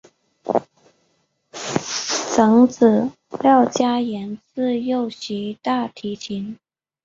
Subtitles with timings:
[2.35, 6.57] 长子廖嘉言自幼习大提琴。